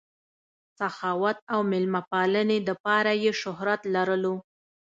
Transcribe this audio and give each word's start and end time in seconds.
سخاوت 0.79 1.37
او 1.53 1.59
مېلمه 1.71 2.01
پالنې 2.11 2.57
دپاره 2.69 3.11
ئې 3.21 3.31
شهرت 3.41 3.81
لرلو 3.95 4.35